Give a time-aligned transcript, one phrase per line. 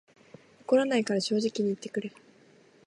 [0.63, 2.11] 怒らないから正直に言ってくれ